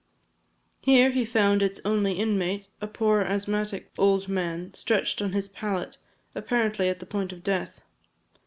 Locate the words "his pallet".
5.33-5.97